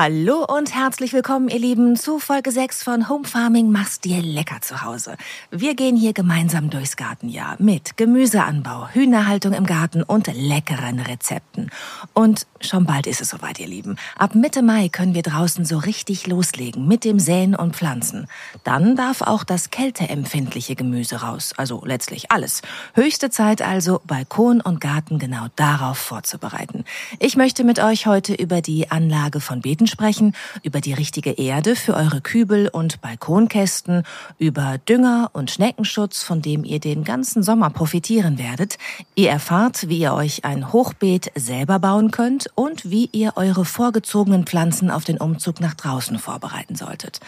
[0.00, 4.60] Hallo und herzlich willkommen, ihr Lieben, zu Folge 6 von Home Farming Mach's dir lecker
[4.60, 5.16] zu Hause.
[5.50, 11.72] Wir gehen hier gemeinsam durchs Gartenjahr mit Gemüseanbau, Hühnerhaltung im Garten und leckeren Rezepten.
[12.14, 13.96] Und schon bald ist es soweit, ihr Lieben.
[14.16, 18.28] Ab Mitte Mai können wir draußen so richtig loslegen mit dem Säen und Pflanzen.
[18.62, 22.62] Dann darf auch das kälteempfindliche Gemüse raus, also letztlich alles.
[22.94, 26.84] Höchste Zeit also, Balkon und Garten genau darauf vorzubereiten.
[27.18, 31.74] Ich möchte mit euch heute über die Anlage von Beeten sprechen, über die richtige Erde
[31.74, 34.04] für eure Kübel und Balkonkästen,
[34.38, 38.78] über Dünger und Schneckenschutz, von dem ihr den ganzen Sommer profitieren werdet.
[39.16, 44.44] Ihr erfahrt, wie ihr euch ein Hochbeet selber bauen könnt und wie ihr eure vorgezogenen
[44.44, 47.20] Pflanzen auf den Umzug nach draußen vorbereiten solltet.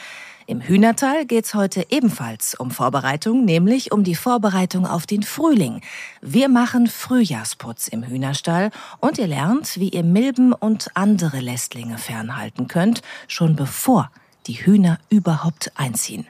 [0.51, 5.81] Im Hühnertal geht's heute ebenfalls um Vorbereitung, nämlich um die Vorbereitung auf den Frühling.
[6.23, 12.67] Wir machen Frühjahrsputz im Hühnerstall und ihr lernt, wie ihr Milben und andere Lästlinge fernhalten
[12.67, 14.11] könnt, schon bevor
[14.49, 16.27] die Hühner überhaupt einziehen.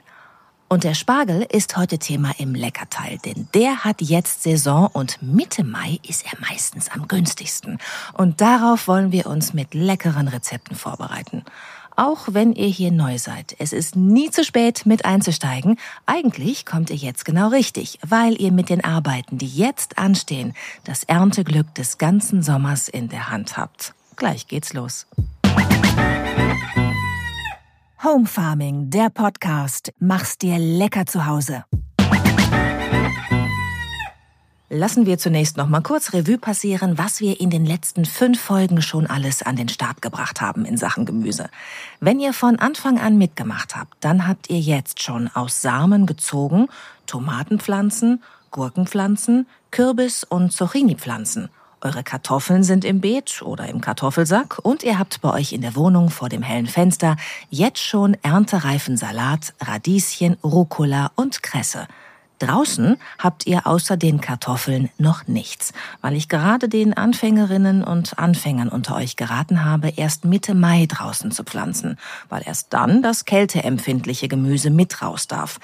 [0.69, 5.63] Und der Spargel ist heute Thema im Leckerteil, denn der hat jetzt Saison und Mitte
[5.63, 7.79] Mai ist er meistens am günstigsten.
[8.13, 11.43] Und darauf wollen wir uns mit leckeren Rezepten vorbereiten
[11.95, 13.55] auch wenn ihr hier neu seid.
[13.59, 15.77] Es ist nie zu spät, mit einzusteigen.
[16.05, 21.03] Eigentlich kommt ihr jetzt genau richtig, weil ihr mit den Arbeiten, die jetzt anstehen, das
[21.03, 23.93] Ernteglück des ganzen Sommers in der Hand habt.
[24.15, 25.07] Gleich geht's los.
[28.03, 29.91] Home Farming, der Podcast.
[29.99, 31.65] Mach's dir lecker zu Hause.
[34.73, 38.81] Lassen wir zunächst noch mal kurz Revue passieren, was wir in den letzten fünf Folgen
[38.81, 41.49] schon alles an den Start gebracht haben in Sachen Gemüse.
[41.99, 46.69] Wenn ihr von Anfang an mitgemacht habt, dann habt ihr jetzt schon aus Samen gezogen
[47.05, 51.49] Tomatenpflanzen, Gurkenpflanzen, Kürbis- und Zucchini-Pflanzen.
[51.81, 55.75] Eure Kartoffeln sind im Beet oder im Kartoffelsack und ihr habt bei euch in der
[55.75, 57.17] Wohnung vor dem hellen Fenster
[57.49, 61.87] jetzt schon erntereifen Salat, Radieschen, Rucola und Kresse.
[62.41, 68.69] Draußen habt ihr außer den Kartoffeln noch nichts, weil ich gerade den Anfängerinnen und Anfängern
[68.69, 74.27] unter euch geraten habe, erst Mitte Mai draußen zu pflanzen, weil erst dann das kälteempfindliche
[74.27, 75.59] Gemüse mit raus darf.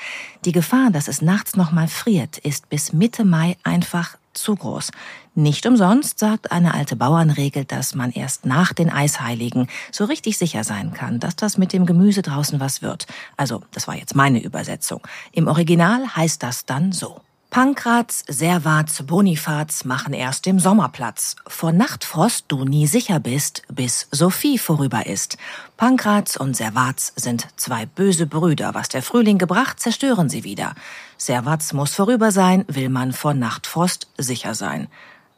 [0.45, 4.91] Die Gefahr, dass es nachts noch mal friert, ist bis Mitte Mai einfach zu groß.
[5.37, 10.63] Nicht umsonst sagt eine alte Bauernregel, dass man erst nach den Eisheiligen so richtig sicher
[10.63, 13.05] sein kann, dass das mit dem Gemüse draußen was wird.
[13.37, 14.99] Also, das war jetzt meine Übersetzung.
[15.31, 17.21] Im Original heißt das dann so.
[17.51, 21.35] Pankraz, Servats, Bonifaz machen erst im Sommer Platz.
[21.45, 25.37] Vor Nachtfrost du nie sicher bist, bis Sophie vorüber ist.
[25.77, 28.73] Pankraz und Servats sind zwei böse Brüder.
[28.73, 30.73] Was der Frühling gebracht, zerstören sie wieder.
[31.15, 34.87] Servats muss vorüber sein, will man vor Nachtfrost sicher sein.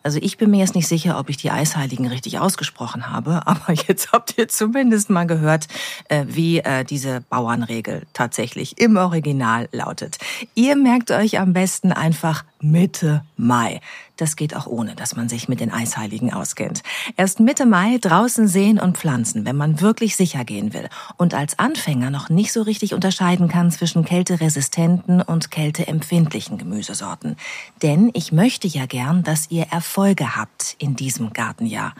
[0.10, 3.74] Also ich bin mir jetzt nicht sicher, ob ich die Eisheiligen richtig ausgesprochen habe, aber
[3.74, 5.68] jetzt habt ihr zumindest mal gehört,
[6.06, 10.18] äh, wie äh, diese Bauernregel tatsächlich im Original lautet.
[10.56, 13.82] Ihr merkt euch am besten einfach Mitte Mai.
[14.18, 16.84] Das geht auch ohne, dass man sich mit den Eisheiligen auskennt.
[17.16, 21.58] Erst Mitte Mai draußen sehen und pflanzen, wenn man wirklich sicher gehen will und als
[21.58, 27.38] Anfänger noch nicht so richtig unterscheiden kann zwischen kälteresistenten und kälteempfindlichen Gemüsesorten.
[27.82, 29.68] Denn ich möchte ja gern, dass ihr
[30.00, 31.94] Erfolge habt in diesem Gartenjahr.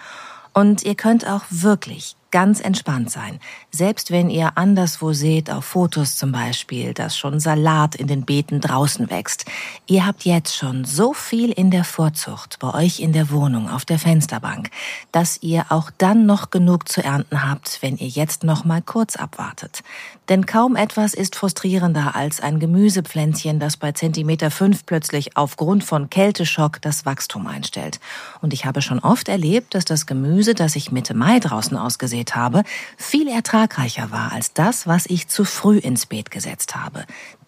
[0.54, 3.40] Und ihr könnt auch wirklich ganz entspannt sein.
[3.72, 8.62] Selbst wenn ihr anderswo seht, auf Fotos zum Beispiel, dass schon Salat in den Beeten
[8.62, 9.46] draußen wächst.
[9.86, 13.84] Ihr habt jetzt schon so viel in der Vorzucht bei euch in der Wohnung auf
[13.84, 14.70] der Fensterbank,
[15.12, 19.18] dass ihr auch dann noch genug zu ernten habt, wenn ihr jetzt noch mal kurz
[19.18, 19.82] abwartet.
[20.30, 26.12] Denn kaum etwas ist frustrierender als ein Gemüsepflänzchen, das bei Zentimeter fünf plötzlich aufgrund von
[26.12, 28.00] Kälteschock das Wachstum einstellt.
[28.40, 32.36] Und ich habe schon oft erlebt, dass das Gemüse, das ich Mitte Mai draußen ausgesät
[32.36, 32.64] habe,
[32.96, 37.06] viel ertragreicher war als das, was ich zu früh ins Beet gesetzt habe.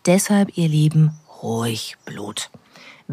[0.07, 1.11] Deshalb, ihr Lieben,
[1.43, 2.49] ruhig Blut.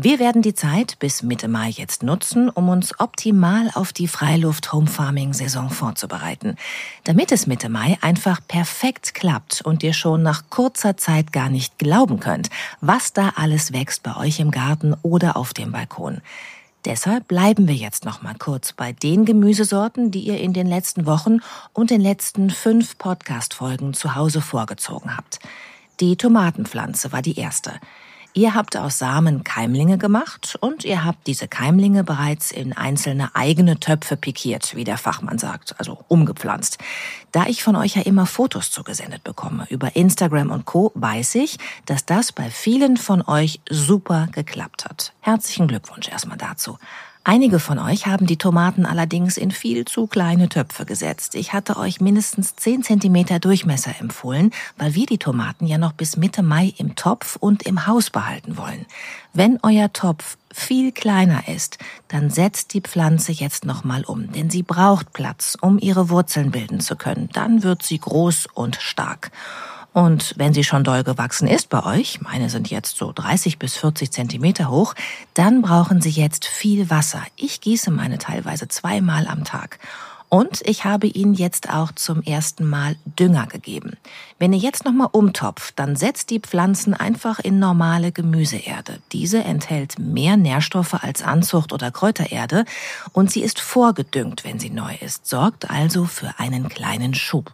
[0.00, 5.70] Wir werden die Zeit bis Mitte Mai jetzt nutzen, um uns optimal auf die Freiluft-Home-Farming-Saison
[5.70, 6.54] vorzubereiten,
[7.02, 11.78] damit es Mitte Mai einfach perfekt klappt und ihr schon nach kurzer Zeit gar nicht
[11.78, 12.48] glauben könnt,
[12.80, 16.20] was da alles wächst bei euch im Garten oder auf dem Balkon.
[16.84, 21.06] Deshalb bleiben wir jetzt noch mal kurz bei den Gemüsesorten, die ihr in den letzten
[21.06, 21.38] Wochen
[21.72, 25.40] und den letzten fünf Podcast-Folgen zu Hause vorgezogen habt.
[25.98, 27.72] Die Tomatenpflanze war die erste.
[28.34, 33.80] Ihr habt aus Samen Keimlinge gemacht und ihr habt diese Keimlinge bereits in einzelne eigene
[33.80, 36.78] Töpfe pikiert, wie der Fachmann sagt, also umgepflanzt.
[37.32, 41.58] Da ich von euch ja immer Fotos zugesendet bekomme über Instagram und Co, weiß ich,
[41.86, 45.12] dass das bei vielen von euch super geklappt hat.
[45.20, 46.78] Herzlichen Glückwunsch erstmal dazu.
[47.30, 51.34] Einige von euch haben die Tomaten allerdings in viel zu kleine Töpfe gesetzt.
[51.34, 56.16] Ich hatte euch mindestens 10 cm Durchmesser empfohlen, weil wir die Tomaten ja noch bis
[56.16, 58.86] Mitte Mai im Topf und im Haus behalten wollen.
[59.34, 61.76] Wenn euer Topf viel kleiner ist,
[62.08, 66.80] dann setzt die Pflanze jetzt nochmal um, denn sie braucht Platz, um ihre Wurzeln bilden
[66.80, 67.28] zu können.
[67.34, 69.32] Dann wird sie groß und stark.
[69.98, 73.76] Und wenn sie schon doll gewachsen ist bei euch, meine sind jetzt so 30 bis
[73.78, 74.94] 40 Zentimeter hoch,
[75.34, 77.20] dann brauchen sie jetzt viel Wasser.
[77.34, 79.80] Ich gieße meine teilweise zweimal am Tag.
[80.28, 83.96] Und ich habe ihnen jetzt auch zum ersten Mal Dünger gegeben.
[84.38, 89.00] Wenn ihr jetzt nochmal umtopft, dann setzt die Pflanzen einfach in normale Gemüseerde.
[89.10, 92.66] Diese enthält mehr Nährstoffe als Anzucht oder Kräutererde
[93.12, 97.52] und sie ist vorgedüngt, wenn sie neu ist, sorgt also für einen kleinen Schub.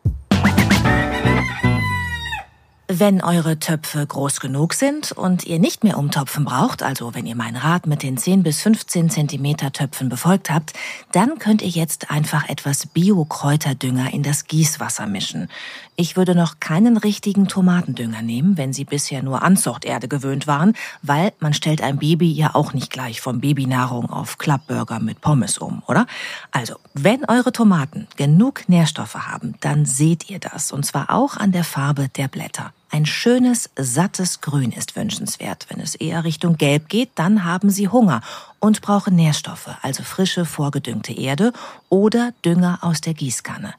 [2.87, 7.35] Wenn eure Töpfe groß genug sind und ihr nicht mehr umtopfen braucht, also wenn ihr
[7.35, 10.75] meinen Rat mit den 10 bis 15 Zentimeter Töpfen befolgt habt,
[11.11, 15.49] dann könnt ihr jetzt einfach etwas Bio-Kräuterdünger in das Gießwasser mischen.
[15.97, 21.33] Ich würde noch keinen richtigen Tomatendünger nehmen, wenn Sie bisher nur Anzuchterde gewöhnt waren, weil
[21.39, 25.83] man stellt ein Baby ja auch nicht gleich von Babynahrung auf Klappburger mit Pommes um,
[25.87, 26.07] oder?
[26.51, 31.53] Also, wenn eure Tomaten genug Nährstoffe haben, dann seht ihr das, und zwar auch an
[31.53, 32.73] der Farbe der Blätter.
[32.94, 35.67] Ein schönes, sattes Grün ist wünschenswert.
[35.69, 38.20] Wenn es eher Richtung Gelb geht, dann haben sie Hunger
[38.61, 41.52] und brauchen Nährstoffe, also frische, vorgedüngte Erde
[41.88, 43.75] oder Dünger aus der Gießkanne.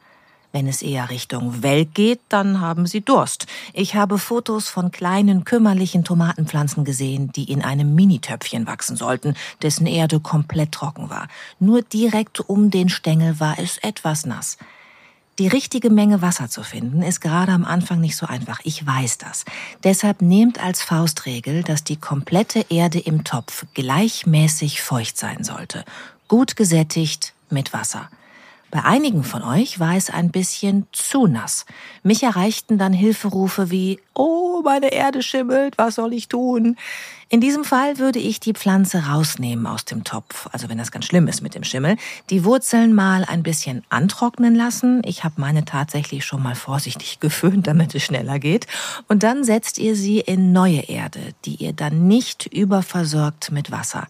[0.51, 3.47] Wenn es eher Richtung Welk geht, dann haben sie Durst.
[3.71, 9.88] Ich habe Fotos von kleinen, kümmerlichen Tomatenpflanzen gesehen, die in einem Minitöpfchen wachsen sollten, dessen
[9.88, 11.29] Erde komplett trocken war.
[11.57, 14.57] Nur direkt um den Stängel war es etwas nass.
[15.38, 18.62] Die richtige Menge Wasser zu finden, ist gerade am Anfang nicht so einfach.
[18.64, 19.44] Ich weiß das.
[19.84, 25.84] Deshalb nehmt als Faustregel, dass die komplette Erde im Topf gleichmäßig feucht sein sollte.
[26.30, 28.10] Gut gesättigt mit Wasser.
[28.71, 31.65] Bei einigen von euch war es ein bisschen zu nass.
[32.03, 36.75] Mich erreichten dann Hilferufe wie, oh, meine Erde schimmelt, was soll ich tun?
[37.29, 41.06] In diesem Fall würde ich die Pflanze rausnehmen aus dem Topf, also wenn das ganz
[41.06, 41.97] schlimm ist mit dem Schimmel,
[42.29, 45.01] die Wurzeln mal ein bisschen antrocknen lassen.
[45.06, 48.67] Ich habe meine tatsächlich schon mal vorsichtig geföhnt, damit es schneller geht.
[49.07, 54.07] Und dann setzt ihr sie in neue Erde, die ihr dann nicht überversorgt mit Wasser.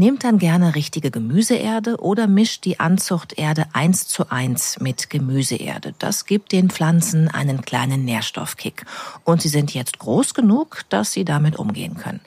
[0.00, 5.92] Nehmt dann gerne richtige Gemüseerde oder mischt die Anzuchterde eins zu eins mit Gemüseerde.
[5.98, 8.86] Das gibt den Pflanzen einen kleinen Nährstoffkick.
[9.24, 12.20] Und sie sind jetzt groß genug, dass sie damit umgehen können.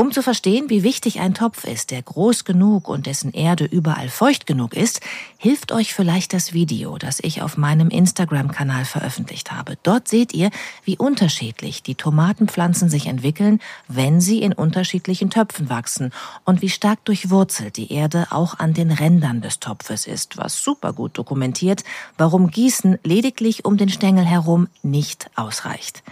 [0.00, 4.08] Um zu verstehen, wie wichtig ein Topf ist, der groß genug und dessen Erde überall
[4.08, 5.00] feucht genug ist,
[5.38, 9.76] hilft euch vielleicht das Video, das ich auf meinem Instagram-Kanal veröffentlicht habe.
[9.82, 10.50] Dort seht ihr,
[10.84, 13.58] wie unterschiedlich die Tomatenpflanzen sich entwickeln,
[13.88, 16.12] wenn sie in unterschiedlichen Töpfen wachsen
[16.44, 20.92] und wie stark durchwurzelt die Erde auch an den Rändern des Topfes ist, was super
[20.92, 21.82] gut dokumentiert,
[22.16, 26.04] warum Gießen lediglich um den Stängel herum nicht ausreicht.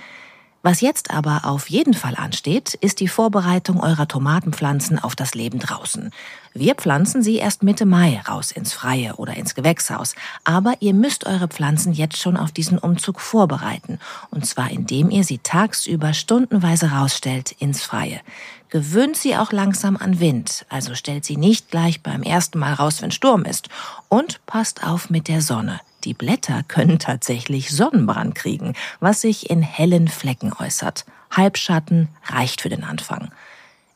[0.66, 5.60] Was jetzt aber auf jeden Fall ansteht, ist die Vorbereitung eurer Tomatenpflanzen auf das Leben
[5.60, 6.10] draußen.
[6.54, 10.16] Wir pflanzen sie erst Mitte Mai raus ins Freie oder ins Gewächshaus.
[10.42, 14.00] Aber ihr müsst eure Pflanzen jetzt schon auf diesen Umzug vorbereiten.
[14.32, 18.20] Und zwar indem ihr sie tagsüber stundenweise rausstellt ins Freie.
[18.68, 23.02] Gewöhnt sie auch langsam an Wind, also stellt sie nicht gleich beim ersten Mal raus,
[23.02, 23.68] wenn Sturm ist.
[24.08, 25.78] Und passt auf mit der Sonne.
[26.06, 31.04] Die Blätter können tatsächlich Sonnenbrand kriegen, was sich in hellen Flecken äußert.
[31.32, 33.32] Halbschatten reicht für den Anfang.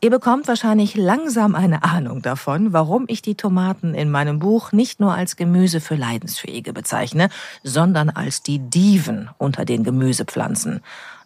[0.01, 4.99] Ihr bekommt wahrscheinlich langsam eine Ahnung davon, warum ich die Tomaten in meinem Buch nicht
[4.99, 7.29] nur als Gemüse für Leidensfähige bezeichne,
[7.63, 10.81] sondern als die Diven unter den Gemüsepflanzen.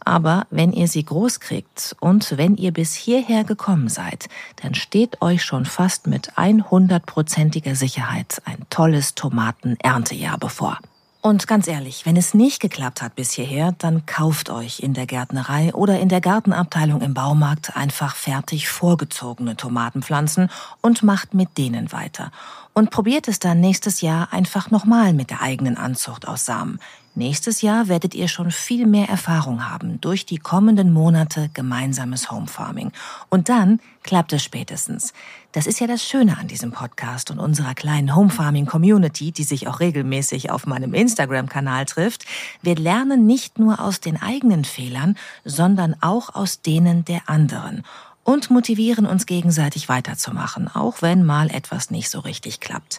[0.05, 4.29] Aber wenn ihr sie groß kriegt und wenn ihr bis hierher gekommen seid,
[4.63, 10.79] dann steht euch schon fast mit 100%iger Sicherheit ein tolles Tomatenerntejahr bevor.
[11.23, 15.07] Und ganz ehrlich, wenn es nicht geklappt hat bis hierher, dann kauft euch in der
[15.07, 20.51] Gärtnerei oder in der Gartenabteilung im Baumarkt einfach fertig vorgezogene Tomatenpflanzen
[20.83, 22.31] und macht mit denen weiter.
[22.75, 26.81] und probiert es dann nächstes Jahr einfach nochmal mit der eigenen Anzucht aus Samen.
[27.17, 32.91] Nächstes Jahr werdet ihr schon viel mehr Erfahrung haben durch die kommenden Monate gemeinsames Homefarming.
[33.29, 35.13] Und dann klappt es spätestens.
[35.53, 39.69] Das ist ja das Schöne an diesem Podcast und unserer kleinen Homefarming Community, die sich
[39.69, 42.25] auch regelmäßig auf meinem Instagram-Kanal trifft.
[42.63, 47.85] Wir lernen nicht nur aus den eigenen Fehlern, sondern auch aus denen der anderen
[48.25, 52.99] und motivieren uns gegenseitig weiterzumachen, auch wenn mal etwas nicht so richtig klappt.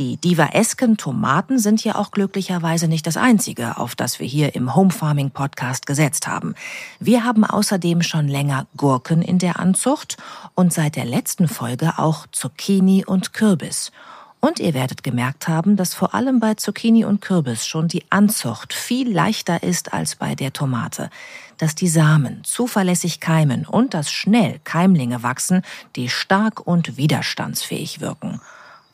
[0.00, 4.74] Die divaesken Tomaten sind ja auch glücklicherweise nicht das einzige, auf das wir hier im
[4.74, 6.54] Home Farming Podcast gesetzt haben.
[7.00, 10.16] Wir haben außerdem schon länger Gurken in der Anzucht
[10.54, 13.92] und seit der letzten Folge auch Zucchini und Kürbis.
[14.40, 18.72] Und ihr werdet gemerkt haben, dass vor allem bei Zucchini und Kürbis schon die Anzucht
[18.72, 21.10] viel leichter ist als bei der Tomate.
[21.58, 25.60] Dass die Samen zuverlässig keimen und dass schnell Keimlinge wachsen,
[25.94, 28.40] die stark und widerstandsfähig wirken.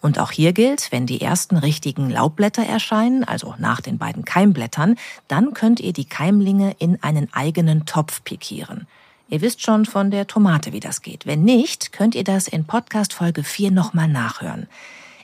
[0.00, 4.96] Und auch hier gilt, wenn die ersten richtigen Laubblätter erscheinen, also nach den beiden Keimblättern,
[5.28, 8.86] dann könnt ihr die Keimlinge in einen eigenen Topf pikieren.
[9.28, 11.26] Ihr wisst schon von der Tomate, wie das geht.
[11.26, 14.68] Wenn nicht, könnt ihr das in Podcast Folge 4 nochmal nachhören.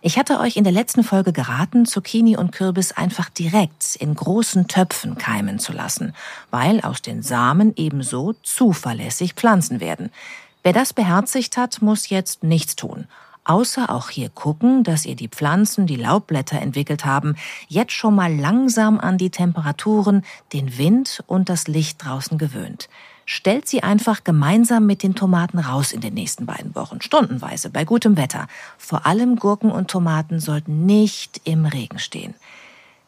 [0.04, 4.66] Ich hatte euch in der letzten Folge geraten, Zucchini und Kürbis einfach direkt in großen
[4.66, 6.12] Töpfen keimen zu lassen,
[6.50, 10.10] weil aus den Samen ebenso zuverlässig Pflanzen werden.
[10.64, 13.06] Wer das beherzigt hat, muss jetzt nichts tun.
[13.44, 17.34] Außer auch hier gucken, dass ihr die Pflanzen, die Laubblätter entwickelt haben,
[17.66, 22.88] jetzt schon mal langsam an die Temperaturen, den Wind und das Licht draußen gewöhnt.
[23.24, 27.84] Stellt sie einfach gemeinsam mit den Tomaten raus in den nächsten beiden Wochen, stundenweise, bei
[27.84, 28.46] gutem Wetter.
[28.78, 32.34] Vor allem Gurken und Tomaten sollten nicht im Regen stehen.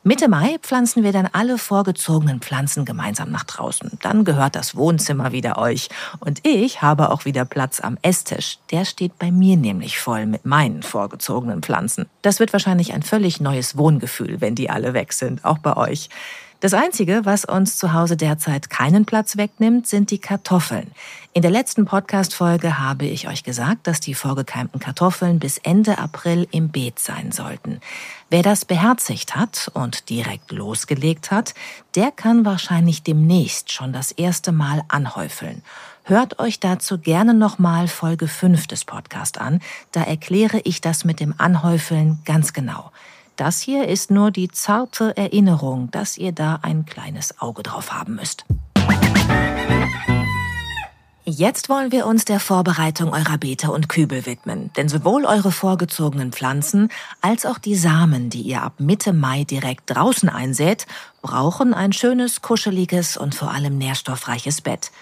[0.06, 3.92] Mitte Mai pflanzen wir dann alle vorgezogenen Pflanzen gemeinsam nach draußen.
[4.02, 5.88] Dann gehört das Wohnzimmer wieder euch.
[6.20, 8.58] Und ich habe auch wieder Platz am Esstisch.
[8.70, 12.04] Der steht bei mir nämlich voll mit meinen vorgezogenen Pflanzen.
[12.20, 16.10] Das wird wahrscheinlich ein völlig neues Wohngefühl, wenn die alle weg sind, auch bei euch.
[16.64, 20.92] Das Einzige, was uns zu Hause derzeit keinen Platz wegnimmt, sind die Kartoffeln.
[21.34, 26.48] In der letzten Podcast-Folge habe ich euch gesagt, dass die vorgekeimten Kartoffeln bis Ende April
[26.52, 27.80] im Beet sein sollten.
[28.30, 31.52] Wer das beherzigt hat und direkt losgelegt hat,
[31.96, 35.62] der kann wahrscheinlich demnächst schon das erste Mal anhäufeln.
[36.04, 39.60] Hört euch dazu gerne nochmal Folge 5 des Podcasts an.
[39.92, 42.90] Da erkläre ich das mit dem Anhäufeln ganz genau.
[43.36, 48.14] Das hier ist nur die zarte Erinnerung, dass ihr da ein kleines Auge drauf haben
[48.14, 48.44] müsst.
[51.26, 56.32] Jetzt wollen wir uns der Vorbereitung eurer Beete und Kübel widmen, denn sowohl eure vorgezogenen
[56.32, 56.90] Pflanzen
[57.22, 60.86] als auch die Samen, die ihr ab Mitte Mai direkt draußen einsät,
[61.22, 64.92] brauchen ein schönes, kuscheliges und vor allem nährstoffreiches Bett.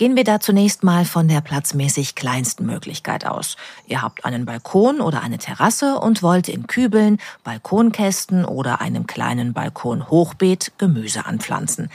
[0.00, 3.58] Gehen wir da zunächst mal von der platzmäßig kleinsten Möglichkeit aus.
[3.86, 9.52] Ihr habt einen Balkon oder eine Terrasse und wollt in Kübeln, Balkonkästen oder einem kleinen
[9.52, 11.90] Balkonhochbeet Gemüse anpflanzen.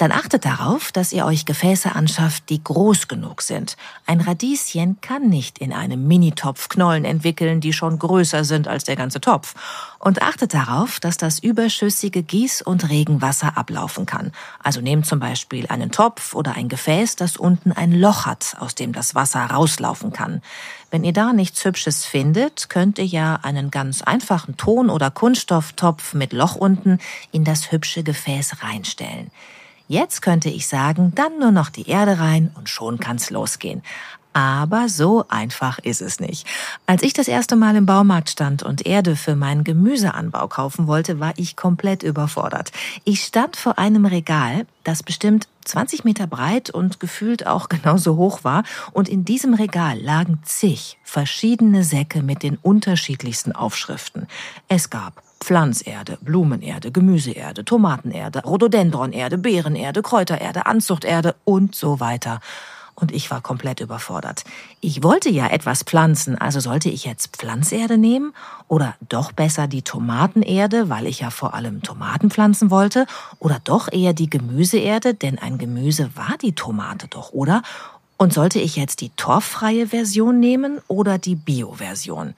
[0.00, 3.76] Dann achtet darauf, dass ihr euch Gefäße anschafft, die groß genug sind.
[4.06, 8.96] Ein Radieschen kann nicht in einem Minitopf Knollen entwickeln, die schon größer sind als der
[8.96, 9.52] ganze Topf.
[9.98, 14.32] Und achtet darauf, dass das überschüssige Gieß- und Regenwasser ablaufen kann.
[14.62, 18.74] Also nehmt zum Beispiel einen Topf oder ein Gefäß, das unten ein Loch hat, aus
[18.74, 20.40] dem das Wasser rauslaufen kann.
[20.90, 26.14] Wenn ihr da nichts Hübsches findet, könnt ihr ja einen ganz einfachen Ton- oder Kunststofftopf
[26.14, 27.00] mit Loch unten
[27.32, 29.30] in das hübsche Gefäß reinstellen.
[29.90, 33.82] Jetzt könnte ich sagen, dann nur noch die Erde rein und schon kann's losgehen.
[34.32, 36.46] Aber so einfach ist es nicht.
[36.86, 41.18] Als ich das erste Mal im Baumarkt stand und Erde für meinen Gemüseanbau kaufen wollte,
[41.18, 42.70] war ich komplett überfordert.
[43.02, 48.44] Ich stand vor einem Regal, das bestimmt 20 Meter breit und gefühlt auch genauso hoch
[48.44, 54.28] war, und in diesem Regal lagen zig verschiedene Säcke mit den unterschiedlichsten Aufschriften.
[54.68, 62.40] Es gab Pflanzerde, Blumenerde, Gemüseerde, Tomatenerde, Rhododendronerde, Beerenerde, Kräutererde, Anzuchterde und so weiter.
[62.94, 64.44] Und ich war komplett überfordert.
[64.80, 68.34] Ich wollte ja etwas pflanzen, also sollte ich jetzt Pflanzerde nehmen?
[68.68, 73.06] Oder doch besser die Tomatenerde, weil ich ja vor allem Tomaten pflanzen wollte?
[73.38, 77.62] Oder doch eher die Gemüseerde, denn ein Gemüse war die Tomate doch, oder?
[78.18, 82.34] Und sollte ich jetzt die torffreie Version nehmen oder die Bio-Version?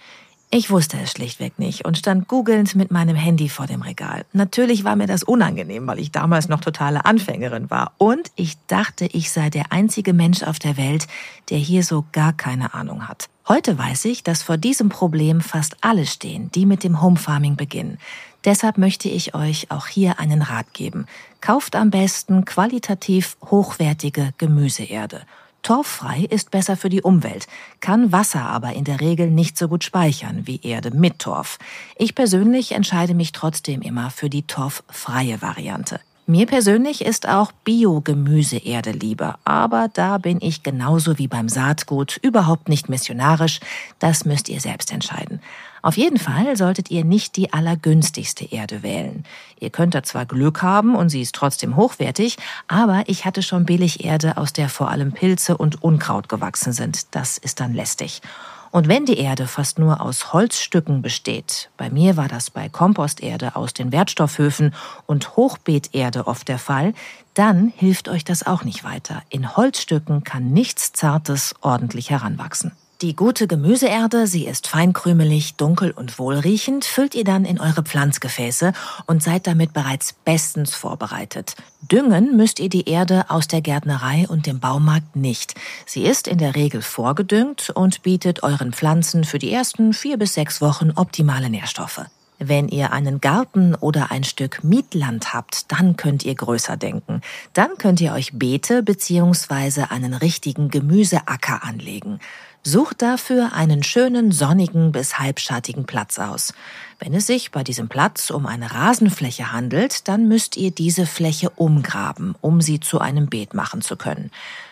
[0.54, 4.26] Ich wusste es schlichtweg nicht und stand googelnd mit meinem Handy vor dem Regal.
[4.34, 7.94] Natürlich war mir das unangenehm, weil ich damals noch totale Anfängerin war.
[7.96, 11.06] Und ich dachte, ich sei der einzige Mensch auf der Welt,
[11.48, 13.30] der hier so gar keine Ahnung hat.
[13.48, 17.56] Heute weiß ich, dass vor diesem Problem fast alle stehen, die mit dem Home Farming
[17.56, 17.96] beginnen.
[18.44, 21.06] Deshalb möchte ich euch auch hier einen Rat geben.
[21.40, 25.22] Kauft am besten qualitativ hochwertige Gemüseerde.
[25.62, 27.46] Torffrei ist besser für die Umwelt,
[27.80, 31.58] kann Wasser aber in der Regel nicht so gut speichern wie Erde mit Torf.
[31.96, 36.00] Ich persönlich entscheide mich trotzdem immer für die torffreie Variante.
[36.26, 42.68] Mir persönlich ist auch Bio-Gemüseerde lieber, aber da bin ich genauso wie beim Saatgut überhaupt
[42.68, 43.60] nicht missionarisch.
[43.98, 45.40] Das müsst ihr selbst entscheiden.
[45.82, 49.24] Auf jeden Fall solltet ihr nicht die allergünstigste Erde wählen.
[49.58, 52.36] Ihr könnt da zwar Glück haben und sie ist trotzdem hochwertig,
[52.68, 57.14] aber ich hatte schon Billigerde, aus der vor allem Pilze und Unkraut gewachsen sind.
[57.16, 58.22] Das ist dann lästig.
[58.70, 63.54] Und wenn die Erde fast nur aus Holzstücken besteht, bei mir war das bei Komposterde
[63.54, 64.74] aus den Wertstoffhöfen
[65.06, 66.94] und Hochbeeterde oft der Fall,
[67.34, 69.22] dann hilft euch das auch nicht weiter.
[69.28, 72.72] In Holzstücken kann nichts Zartes ordentlich heranwachsen.
[73.02, 78.72] Die gute Gemüseerde, sie ist feinkrümelig, dunkel und wohlriechend, füllt ihr dann in eure Pflanzgefäße
[79.06, 81.56] und seid damit bereits bestens vorbereitet.
[81.80, 85.56] Düngen müsst ihr die Erde aus der Gärtnerei und dem Baumarkt nicht.
[85.84, 90.34] Sie ist in der Regel vorgedüngt und bietet euren Pflanzen für die ersten vier bis
[90.34, 92.02] sechs Wochen optimale Nährstoffe.
[92.44, 97.20] Wenn ihr einen Garten oder ein Stück Mietland habt, dann könnt ihr größer denken.
[97.52, 99.84] Dann könnt ihr euch Beete bzw.
[99.90, 102.18] einen richtigen Gemüseacker anlegen.
[102.64, 106.54] Sucht dafür einen schönen sonnigen bis halbschattigen Platz aus.
[107.00, 111.50] Wenn es sich bei diesem Platz um eine Rasenfläche handelt, dann müsst ihr diese Fläche
[111.50, 114.30] umgraben, um sie zu einem Beet machen zu können.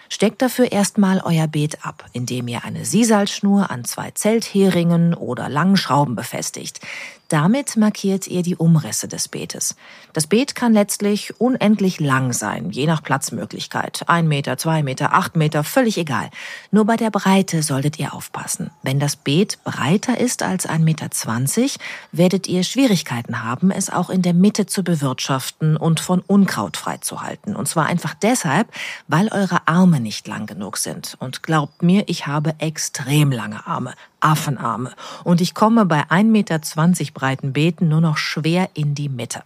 [0.08, 5.76] Steckt dafür erstmal euer Beet ab, indem ihr eine Sisalschnur an zwei Zeltheringen oder langen
[5.76, 6.78] Schrauben befestigt.
[7.30, 9.76] Damit markiert ihr die Umrisse des Beetes.
[10.12, 14.02] Das Beet kann letztlich unendlich lang sein, je nach Platzmöglichkeit.
[14.08, 16.28] Ein Meter, zwei Meter, acht Meter, völlig egal.
[16.72, 18.72] Nur bei der Breite solltet ihr aufpassen.
[18.82, 21.76] Wenn das Beet breiter ist als ein Meter, zwanzig,
[22.10, 27.54] werdet ihr Schwierigkeiten haben, es auch in der Mitte zu bewirtschaften und von Unkraut freizuhalten.
[27.54, 28.66] Und zwar einfach deshalb,
[29.06, 31.16] weil eure Arme nicht lang genug sind.
[31.20, 33.94] Und glaubt mir, ich habe extrem lange Arme.
[34.20, 34.92] Affenarme.
[35.24, 36.60] Und ich komme bei 1,20 Meter
[37.12, 39.42] breiten Beeten nur noch schwer in die Mitte.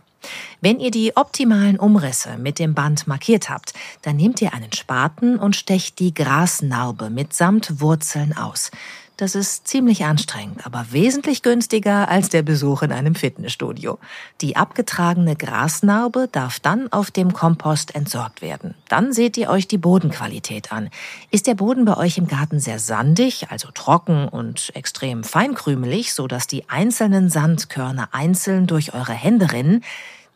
[0.60, 5.38] Wenn ihr die optimalen Umrisse mit dem Band markiert habt, dann nehmt ihr einen Spaten
[5.38, 8.70] und stecht die Grasnarbe mitsamt Wurzeln aus.
[9.16, 14.00] Das ist ziemlich anstrengend, aber wesentlich günstiger als der Besuch in einem Fitnessstudio.
[14.40, 18.74] Die abgetragene Grasnarbe darf dann auf dem Kompost entsorgt werden.
[18.88, 20.90] Dann seht ihr euch die Bodenqualität an.
[21.30, 26.26] Ist der Boden bei euch im Garten sehr sandig, also trocken und extrem feinkrümelig, so
[26.26, 29.84] dass die einzelnen Sandkörner einzeln durch eure Hände rinnen,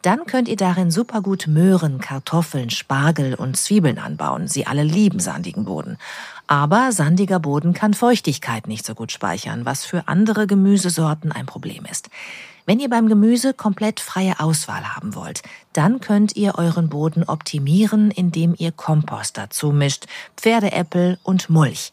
[0.03, 4.47] dann könnt ihr darin super gut Möhren, Kartoffeln, Spargel und Zwiebeln anbauen.
[4.47, 5.99] Sie alle lieben sandigen Boden.
[6.49, 11.85] Aber sandiger Boden kann Feuchtigkeit nicht so gut speichern, was für andere Gemüsesorten ein Problem
[11.85, 12.09] ist.
[12.65, 15.43] Wenn ihr beim Gemüse komplett freie Auswahl haben wollt,
[15.75, 20.07] dann könnt ihr euren Boden optimieren, indem ihr Kompost dazu mischt,
[20.37, 21.93] Pferdeäppel und Mulch.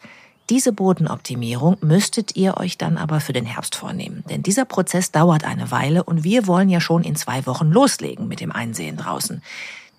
[0.49, 5.43] Diese Bodenoptimierung müsstet ihr euch dann aber für den Herbst vornehmen, denn dieser Prozess dauert
[5.43, 9.41] eine Weile und wir wollen ja schon in zwei Wochen loslegen mit dem Einsehen draußen.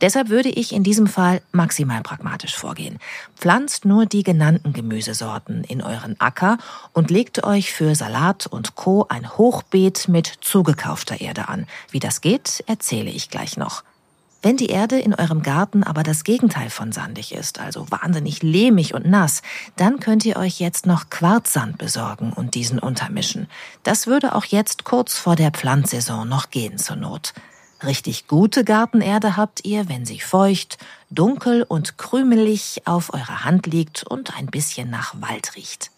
[0.01, 2.99] Deshalb würde ich in diesem Fall maximal pragmatisch vorgehen.
[3.37, 6.59] Pflanzt nur die genannten Gemüsesorten in euren Acker
[6.93, 9.07] und legt euch für Salat und Co.
[9.09, 11.67] ein Hochbeet mit zugekaufter Erde an.
[11.91, 13.85] Wie das geht, erzähle ich gleich noch.
[14.43, 18.95] Wenn die Erde in eurem Garten aber das Gegenteil von sandig ist, also wahnsinnig lehmig
[18.95, 19.43] und nass,
[19.77, 23.49] dann könnt ihr euch jetzt noch Quarzsand besorgen und diesen untermischen.
[23.83, 27.33] Das würde auch jetzt kurz vor der Pflanzsaison noch gehen zur Not.
[27.85, 30.79] Richtig gute Gartenerde habt ihr, wenn sie feucht,
[31.11, 35.91] dunkel und krümelig auf eurer Hand liegt und ein bisschen nach Wald riecht.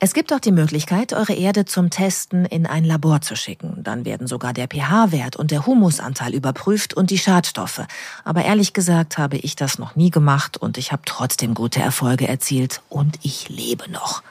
[0.00, 3.82] Es gibt auch die Möglichkeit, eure Erde zum Testen in ein Labor zu schicken.
[3.82, 7.80] Dann werden sogar der pH-Wert und der Humusanteil überprüft und die Schadstoffe.
[8.22, 12.28] Aber ehrlich gesagt habe ich das noch nie gemacht und ich habe trotzdem gute Erfolge
[12.28, 14.22] erzielt und ich lebe noch.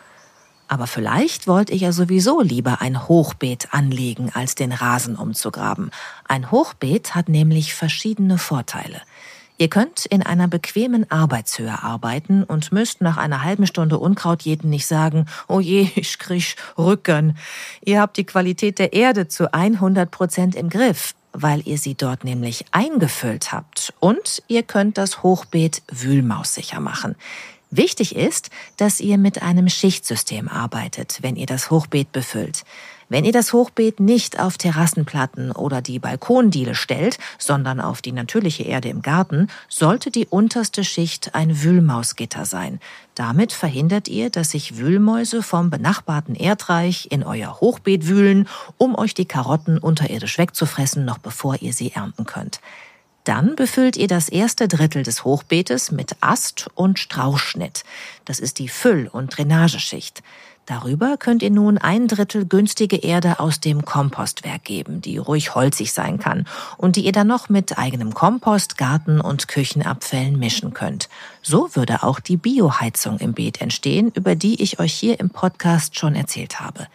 [0.68, 5.92] Aber vielleicht wollt ihr ja sowieso lieber ein Hochbeet anlegen, als den Rasen umzugraben.
[6.28, 9.02] Ein Hochbeet hat nämlich verschiedene Vorteile.
[9.60, 14.70] Ihr könnt in einer bequemen Arbeitshöhe arbeiten und müsst nach einer halben Stunde Unkraut jeden
[14.70, 17.38] nicht sagen, oh je, ich krieg Rücken.
[17.86, 22.24] Ihr habt die Qualität der Erde zu 100 Prozent im Griff, weil ihr sie dort
[22.24, 23.94] nämlich eingefüllt habt.
[24.00, 27.16] Und ihr könnt das Hochbeet wühlmaussicher machen.
[27.76, 32.66] Wichtig ist, dass ihr mit einem Schichtsystem arbeitet, wenn ihr das Hochbeet befüllt.
[33.10, 38.62] Wenn ihr das Hochbeet nicht auf Terrassenplatten oder die Balkondiele stellt, sondern auf die natürliche
[38.62, 42.80] Erde im Garten, sollte die unterste Schicht ein Wühlmausgitter sein.
[43.16, 49.16] Damit verhindert ihr, dass sich Wühlmäuse vom benachbarten Erdreich in euer Hochbeet wühlen, um euch
[49.16, 52.62] die Karotten unterirdisch wegzufressen, noch bevor ihr sie ernten könnt.
[53.24, 57.84] Dann befüllt ihr das erste Drittel des Hochbeetes mit Ast- und Strauchschnitt.
[58.26, 60.22] Das ist die Füll- und Drainageschicht.
[60.66, 65.92] Darüber könnt ihr nun ein Drittel günstige Erde aus dem Kompostwerk geben, die ruhig holzig
[65.92, 71.10] sein kann und die ihr dann noch mit eigenem Kompost, Garten- und Küchenabfällen mischen könnt.
[71.42, 76.00] So würde auch die Bioheizung im Beet entstehen, über die ich euch hier im Podcast
[76.00, 76.88] schon erzählt habe.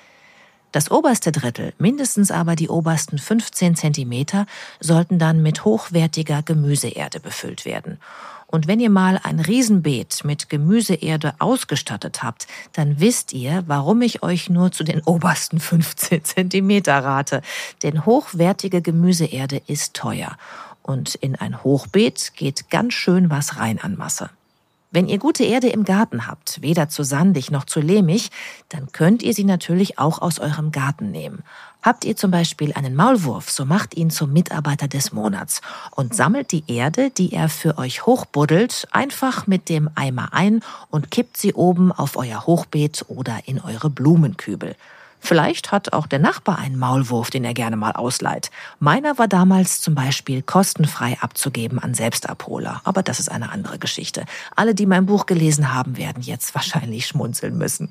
[0.71, 4.47] Das oberste Drittel, mindestens aber die obersten 15 Zentimeter,
[4.81, 7.99] sollten dann mit hochwertiger Gemüseerde befüllt werden.
[8.51, 14.23] Und wenn ihr mal ein Riesenbeet mit Gemüseerde ausgestattet habt, dann wisst ihr, warum ich
[14.23, 17.43] euch nur zu den obersten 15 Zentimeter rate.
[17.83, 20.37] Denn hochwertige Gemüseerde ist teuer.
[20.83, 24.31] Und in ein Hochbeet geht ganz schön was rein an Masse.
[24.91, 28.31] Wenn ihr gute Erde im Garten habt, weder zu sandig noch zu lehmig,
[28.71, 31.43] dann könnt ihr sie natürlich auch aus eurem Garten nehmen.
[31.83, 36.53] Habt ihr zum Beispiel einen Maulwurf, so macht ihn zum Mitarbeiter des Monats und sammelt
[36.53, 41.53] die Erde, die er für euch hochbuddelt, einfach mit dem Eimer ein und kippt sie
[41.53, 44.75] oben auf euer Hochbeet oder in eure Blumenkübel.
[45.21, 48.51] Vielleicht hat auch der Nachbar einen Maulwurf, den er gerne mal ausleiht.
[48.79, 52.81] Meiner war damals zum Beispiel kostenfrei abzugeben an Selbstabholer.
[52.85, 54.25] Aber das ist eine andere Geschichte.
[54.57, 57.91] Alle, die mein Buch gelesen haben, werden jetzt wahrscheinlich schmunzeln müssen.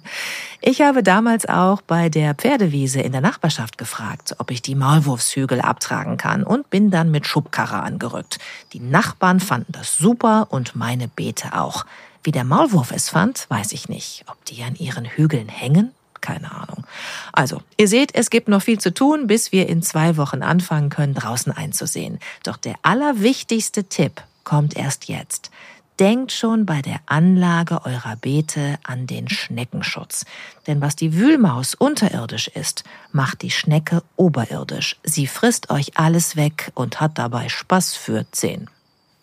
[0.62, 5.62] Ich habe damals auch bei der Pferdewiese in der Nachbarschaft gefragt, ob ich die Maulwurfshügel
[5.62, 8.40] abtragen kann und bin dann mit Schubkarre angerückt.
[8.74, 11.86] Die Nachbarn fanden das super und meine Beete auch.
[12.24, 14.26] Wie der Maulwurf es fand, weiß ich nicht.
[14.28, 16.86] Ob die an ihren Hügeln hängen keine Ahnung.
[17.34, 20.90] Also, ihr seht, es gibt noch viel zu tun, bis wir in zwei Wochen anfangen
[20.90, 22.20] können, draußen einzusehen.
[22.44, 25.52] Doch der allerwichtigste Tipp kommt erst jetzt.
[26.00, 30.26] Denkt schon bei der Anlage eurer Beete an den Schneckenschutz.
[30.68, 34.98] Denn was die Wühlmaus unterirdisch ist, macht die Schnecke oberirdisch.
[35.04, 38.70] Sie frisst euch alles weg und hat dabei Spaß für zehn.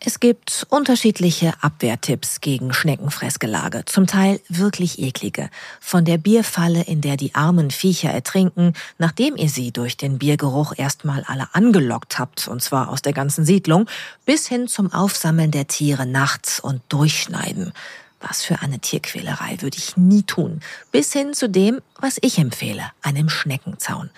[0.07, 5.49] Es gibt unterschiedliche Abwehrtipps gegen Schneckenfressgelage, zum Teil wirklich eklige.
[5.81, 10.75] Von der Bierfalle, in der die armen Viecher ertrinken, nachdem ihr sie durch den Biergeruch
[10.77, 13.88] erstmal alle angelockt habt, und zwar aus der ganzen Siedlung,
[14.27, 17.73] bis hin zum Aufsammeln der Tiere nachts und Durchschneiden.
[18.21, 20.61] Was für eine Tierquälerei würde ich nie tun.
[20.93, 24.11] Bis hin zu dem, was ich empfehle, einem Schneckenzaun.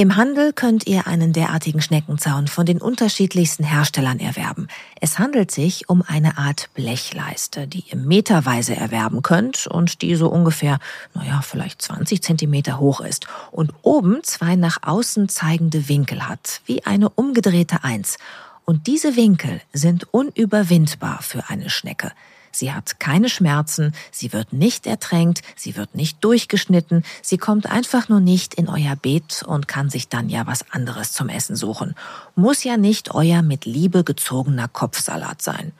[0.00, 4.68] Im Handel könnt ihr einen derartigen Schneckenzaun von den unterschiedlichsten Herstellern erwerben.
[5.00, 10.28] Es handelt sich um eine Art Blechleiste, die ihr meterweise erwerben könnt und die so
[10.28, 10.78] ungefähr,
[11.14, 16.86] naja, vielleicht 20 Zentimeter hoch ist und oben zwei nach außen zeigende Winkel hat, wie
[16.86, 18.18] eine umgedrehte Eins.
[18.64, 22.12] Und diese Winkel sind unüberwindbar für eine Schnecke.
[22.58, 28.08] Sie hat keine Schmerzen, sie wird nicht ertränkt, sie wird nicht durchgeschnitten, sie kommt einfach
[28.08, 31.94] nur nicht in euer Beet und kann sich dann ja was anderes zum Essen suchen.
[32.34, 35.70] Muss ja nicht euer mit Liebe gezogener Kopfsalat sein.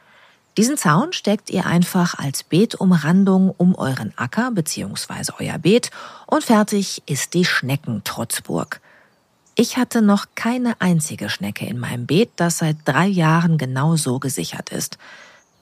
[0.57, 5.33] Diesen Zaun steckt ihr einfach als Beetumrandung um euren Acker bzw.
[5.41, 5.91] euer Beet
[6.27, 8.81] und fertig ist die Schneckentrutzburg.
[9.57, 14.21] Ich hatte noch keine einzige Schnecke in meinem Beet, das seit drei Jahren genau so
[14.21, 14.97] gesichert ist.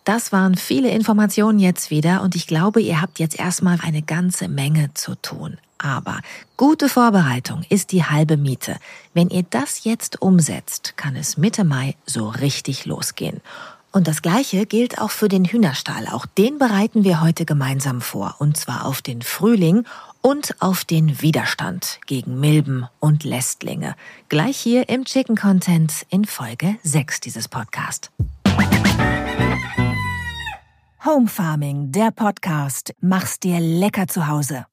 [0.07, 4.47] Das waren viele Informationen jetzt wieder und ich glaube, ihr habt jetzt erstmal eine ganze
[4.47, 5.59] Menge zu tun.
[5.79, 6.21] Aber
[6.57, 8.77] gute Vorbereitung ist die halbe Miete.
[9.14, 13.40] Wenn ihr das jetzt umsetzt, kann es Mitte Mai so richtig losgehen.
[13.90, 16.07] Und das Gleiche gilt auch für den Hühnerstall.
[16.12, 18.37] Auch den bereiten wir heute gemeinsam vor.
[18.38, 19.87] Und zwar auf den Frühling
[20.21, 23.97] und auf den Widerstand gegen Milben und Lästlinge.
[24.29, 28.12] Gleich hier im Chicken Content in Folge 6 dieses Podcast.
[31.07, 32.92] Home Farming, der Podcast.
[33.01, 34.66] Mach's dir lecker zu Hause.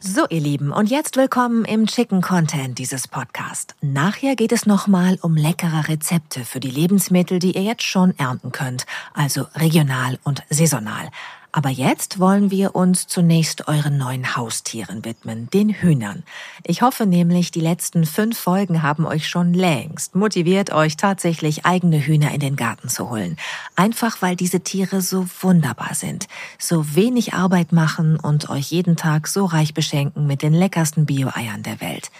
[0.00, 3.76] So, ihr Lieben, und jetzt willkommen im Chicken Content dieses Podcast.
[3.80, 8.50] Nachher geht es nochmal um leckere Rezepte für die Lebensmittel, die ihr jetzt schon ernten
[8.50, 11.08] könnt, also regional und saisonal.
[11.52, 16.22] Aber jetzt wollen wir uns zunächst euren neuen Haustieren widmen, den Hühnern.
[16.62, 21.98] Ich hoffe nämlich, die letzten fünf Folgen haben euch schon längst motiviert, euch tatsächlich eigene
[21.98, 23.36] Hühner in den Garten zu holen.
[23.74, 29.26] Einfach weil diese Tiere so wunderbar sind, so wenig Arbeit machen und euch jeden Tag
[29.26, 32.10] so reich beschenken mit den leckersten Bio-Eiern der Welt.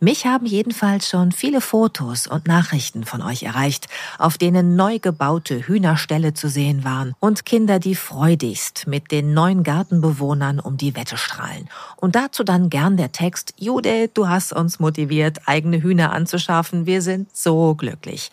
[0.00, 5.66] Mich haben jedenfalls schon viele Fotos und Nachrichten von euch erreicht, auf denen neu gebaute
[5.66, 11.16] Hühnerställe zu sehen waren und Kinder, die freudigst mit den neuen Gartenbewohnern um die Wette
[11.16, 11.68] strahlen.
[11.96, 17.02] Und dazu dann gern der Text, Jude, du hast uns motiviert, eigene Hühner anzuschaffen, wir
[17.02, 18.30] sind so glücklich.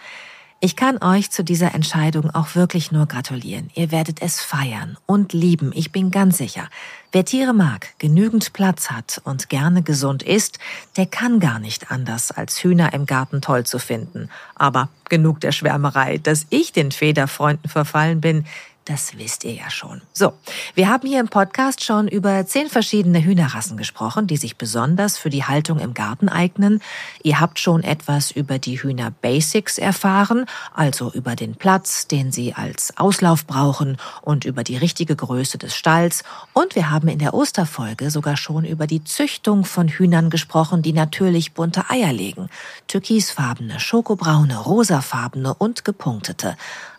[0.62, 3.70] Ich kann euch zu dieser Entscheidung auch wirklich nur gratulieren.
[3.76, 6.70] Ihr werdet es feiern und lieben, ich bin ganz sicher.
[7.12, 10.58] Wer Tiere mag, genügend Platz hat und gerne gesund isst,
[10.96, 14.30] der kann gar nicht anders, als Hühner im Garten toll zu finden.
[14.56, 18.46] Aber genug der Schwärmerei, dass ich den Federfreunden verfallen bin,
[18.86, 20.02] das wisst ihr ja schon.
[20.14, 20.34] So,
[20.76, 25.32] wir haben hier im Podcast schon über zehn verschiedene Hühnerrassen gesprochen, die sich besonders für
[25.32, 26.82] die Haltung im Garten eignen.
[27.24, 32.54] Ihr habt schon etwas über die Hühner Basics erfahren, also über den Platz, den sie
[32.54, 36.24] als Auslauf brauchen und über die richtige Größe des Stalls.
[36.54, 40.94] Und wir haben in der Osterfolge sogar schon über die Züchtung von Hühnern gesprochen, die
[40.94, 42.50] natürlich bunte Eier legen.
[42.88, 46.56] Türkisfarbene, schokobraune, rosafarbene und gepunktete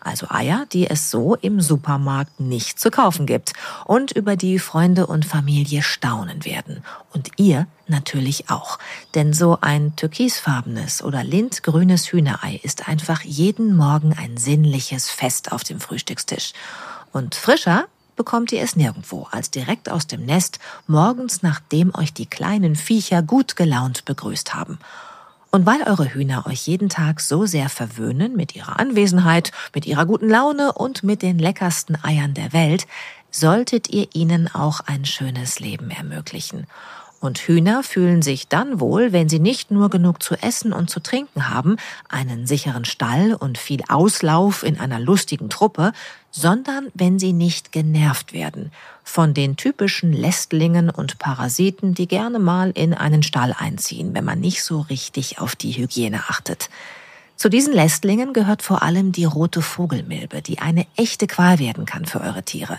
[0.07, 3.53] also Eier, die es so im Supermarkt nicht zu kaufen gibt
[3.85, 6.83] und über die Freunde und Familie staunen werden.
[7.13, 8.79] Und ihr natürlich auch.
[9.15, 15.63] Denn so ein türkisfarbenes oder lindgrünes Hühnerei ist einfach jeden Morgen ein sinnliches Fest auf
[15.63, 16.53] dem Frühstückstisch.
[17.11, 22.25] Und frischer bekommt ihr es nirgendwo als direkt aus dem Nest morgens, nachdem euch die
[22.25, 24.79] kleinen Viecher gut gelaunt begrüßt haben.
[25.51, 30.05] Und weil eure Hühner euch jeden Tag so sehr verwöhnen mit ihrer Anwesenheit, mit ihrer
[30.05, 32.85] guten Laune und mit den leckersten Eiern der Welt,
[33.31, 36.67] solltet ihr ihnen auch ein schönes Leben ermöglichen.
[37.19, 40.99] Und Hühner fühlen sich dann wohl, wenn sie nicht nur genug zu essen und zu
[40.99, 41.77] trinken haben,
[42.09, 45.93] einen sicheren Stall und viel Auslauf in einer lustigen Truppe,
[46.29, 48.71] sondern wenn sie nicht genervt werden
[49.03, 54.39] von den typischen Lästlingen und Parasiten, die gerne mal in einen Stall einziehen, wenn man
[54.39, 56.69] nicht so richtig auf die Hygiene achtet.
[57.35, 62.05] Zu diesen Lästlingen gehört vor allem die rote Vogelmilbe, die eine echte Qual werden kann
[62.05, 62.77] für eure Tiere.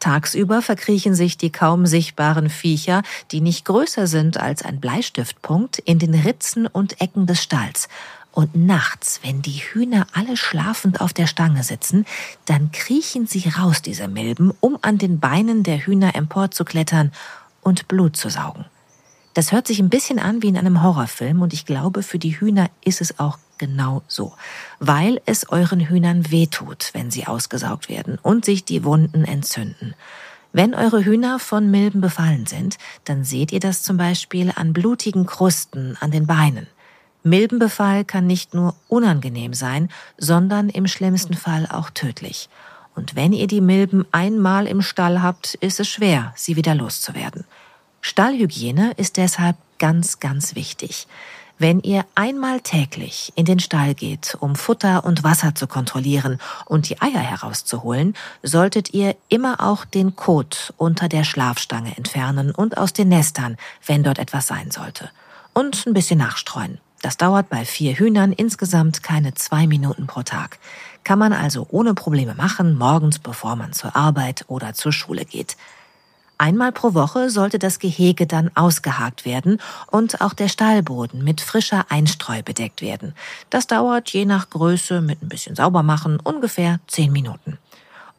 [0.00, 5.98] Tagsüber verkriechen sich die kaum sichtbaren Viecher, die nicht größer sind als ein Bleistiftpunkt, in
[5.98, 7.88] den Ritzen und Ecken des Stalls.
[8.32, 12.06] Und nachts, wenn die Hühner alle schlafend auf der Stange sitzen,
[12.46, 17.12] dann kriechen sie raus, diese Milben, um an den Beinen der Hühner emporzuklettern
[17.60, 18.64] und Blut zu saugen.
[19.34, 22.40] Das hört sich ein bisschen an wie in einem Horrorfilm und ich glaube, für die
[22.40, 24.32] Hühner ist es auch genau so,
[24.80, 29.94] weil es euren Hühnern wehtut, wenn sie ausgesaugt werden und sich die Wunden entzünden.
[30.52, 35.26] Wenn eure Hühner von Milben befallen sind, dann seht ihr das zum Beispiel an blutigen
[35.26, 36.66] Krusten an den Beinen.
[37.22, 42.48] Milbenbefall kann nicht nur unangenehm sein, sondern im schlimmsten Fall auch tödlich.
[42.96, 47.44] Und wenn ihr die Milben einmal im Stall habt, ist es schwer, sie wieder loszuwerden.
[48.00, 51.06] Stallhygiene ist deshalb ganz, ganz wichtig.
[51.60, 56.88] Wenn ihr einmal täglich in den Stall geht, um Futter und Wasser zu kontrollieren und
[56.88, 62.94] die Eier herauszuholen, solltet ihr immer auch den Kot unter der Schlafstange entfernen und aus
[62.94, 65.10] den Nestern, wenn dort etwas sein sollte.
[65.52, 66.78] Und ein bisschen nachstreuen.
[67.02, 70.58] Das dauert bei vier Hühnern insgesamt keine zwei Minuten pro Tag.
[71.04, 75.58] Kann man also ohne Probleme machen, morgens bevor man zur Arbeit oder zur Schule geht.
[76.40, 81.84] Einmal pro Woche sollte das Gehege dann ausgehakt werden und auch der Stallboden mit frischer
[81.90, 83.14] Einstreu bedeckt werden.
[83.50, 87.58] Das dauert je nach Größe mit ein bisschen Saubermachen ungefähr zehn Minuten.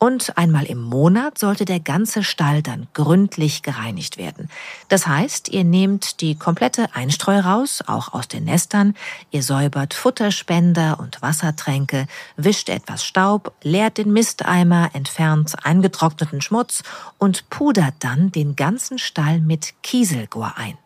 [0.04, 4.50] Und einmal im Monat sollte der ganze Stall dann gründlich gereinigt werden.
[4.90, 8.96] Das heißt, ihr nehmt die komplette Einstreu raus, auch aus den Nestern,
[9.30, 16.82] ihr säubert Futterspender und Wassertränke, wischt etwas Staub, leert den Misteimer, entfernt eingetrockneten Schmutz
[17.20, 20.80] und pudert dann den ganzen Stall mit Kieselgur ein.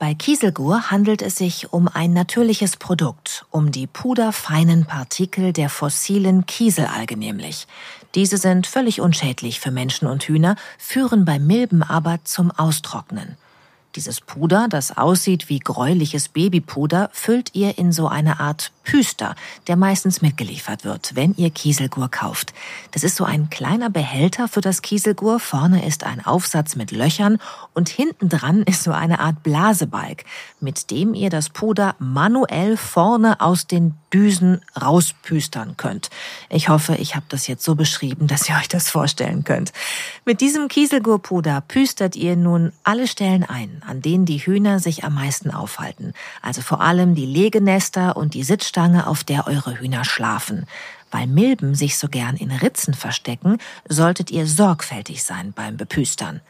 [0.00, 6.46] Bei Kieselgur handelt es sich um ein natürliches Produkt, um die puderfeinen Partikel der fossilen
[6.46, 7.66] Kieselalge nämlich.
[8.14, 13.36] Diese sind völlig unschädlich für Menschen und Hühner, führen bei Milben aber zum Austrocknen.
[13.94, 19.36] Dieses Puder, das aussieht wie gräuliches Babypuder, füllt ihr in so eine Art Püster,
[19.68, 22.52] der meistens mitgeliefert wird, wenn ihr Kieselgur kauft.
[22.90, 25.38] Das ist so ein kleiner Behälter für das Kieselgur.
[25.38, 27.38] Vorne ist ein Aufsatz mit Löchern
[27.72, 30.24] und hinten dran ist so eine Art Blasebalg,
[30.58, 36.10] mit dem ihr das Puder manuell vorne aus den Düsen rauspüstern könnt.
[36.48, 39.72] Ich hoffe, ich habe das jetzt so beschrieben, dass ihr euch das vorstellen könnt.
[40.24, 45.14] Mit diesem Kieselgurpuder püstert ihr nun alle Stellen ein, an denen die Hühner sich am
[45.14, 46.12] meisten aufhalten.
[46.42, 48.42] Also vor allem die Legenester und die
[48.80, 50.64] Sitzstange, auf der eure Hühner schlafen.
[51.10, 56.40] Weil Milben sich so gern in Ritzen verstecken, solltet ihr sorgfältig sein beim Bepüstern.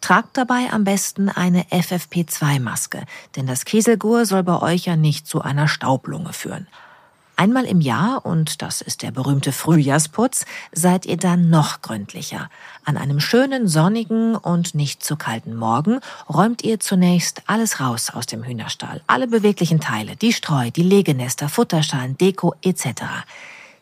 [0.00, 3.02] Tragt dabei am besten eine FFP2-Maske,
[3.34, 6.68] denn das Kieselgur soll bei euch ja nicht zu einer Staublunge führen.
[7.40, 12.50] Einmal im Jahr, und das ist der berühmte Frühjahrsputz, seid ihr dann noch gründlicher.
[12.84, 18.26] An einem schönen, sonnigen und nicht zu kalten Morgen räumt ihr zunächst alles raus aus
[18.26, 19.00] dem Hühnerstall.
[19.06, 23.04] Alle beweglichen Teile, die Streu, die Legenester, Futterschalen, Deko etc.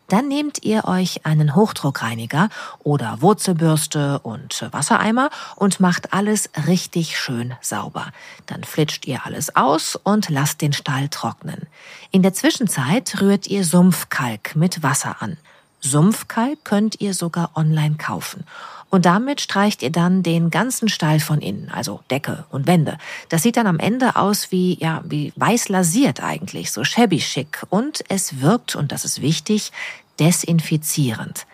[0.09, 7.55] Dann nehmt ihr euch einen Hochdruckreiniger oder Wurzelbürste und Wassereimer und macht alles richtig schön
[7.61, 8.07] sauber.
[8.47, 11.67] Dann flitscht ihr alles aus und lasst den Stall trocknen.
[12.11, 15.37] In der Zwischenzeit rührt ihr Sumpfkalk mit Wasser an.
[15.81, 18.45] Sumpfkalk könnt ihr sogar online kaufen.
[18.91, 22.97] Und damit streicht ihr dann den ganzen Stall von innen, also Decke und Wände.
[23.29, 27.65] Das sieht dann am Ende aus wie, ja, wie weiß lasiert eigentlich, so shabby schick.
[27.69, 29.73] Und es wirkt, und das ist wichtig,
[30.19, 31.47] desinfizierend.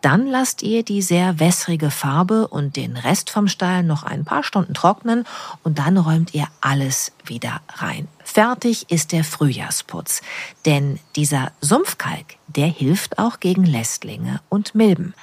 [0.00, 4.44] Dann lasst ihr die sehr wässrige Farbe und den Rest vom Stall noch ein paar
[4.44, 5.24] Stunden trocknen
[5.64, 8.06] und dann räumt ihr alles wieder rein.
[8.22, 10.22] Fertig ist der Frühjahrsputz.
[10.64, 15.14] Denn dieser Sumpfkalk, der hilft auch gegen Lästlinge und Milben.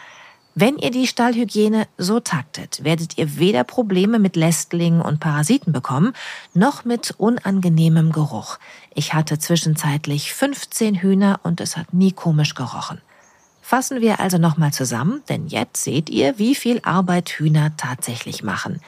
[0.56, 6.13] Wenn ihr die Stallhygiene so taktet, werdet ihr weder Probleme mit Lästlingen und Parasiten bekommen,
[6.54, 8.60] noch mit unangenehmem Geruch.
[8.94, 13.02] Ich hatte zwischenzeitlich 15 Hühner und es hat nie komisch gerochen.
[13.63, 18.80] Fassen wir also nochmal zusammen, denn jetzt seht ihr, wie viel Arbeit Hühner tatsächlich machen.